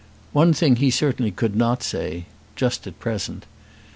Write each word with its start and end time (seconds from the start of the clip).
One 0.33 0.51
thing 0.51 0.77
he 0.77 0.89
certainly 0.89 1.29
could 1.29 1.55
not 1.55 1.83
say, 1.83 2.25
just 2.55 2.87
at 2.87 2.97
present. 2.99 3.45